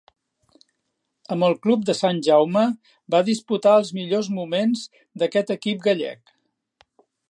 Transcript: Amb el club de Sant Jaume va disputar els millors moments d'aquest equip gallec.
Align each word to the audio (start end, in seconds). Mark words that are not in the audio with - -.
Amb 1.35 1.47
el 1.47 1.55
club 1.65 1.83
de 1.91 1.95
Sant 1.99 2.23
Jaume 2.29 2.65
va 3.17 3.23
disputar 3.29 3.77
els 3.83 3.95
millors 4.01 4.33
moments 4.41 4.85
d'aquest 5.25 5.59
equip 5.61 5.89
gallec. 5.89 6.39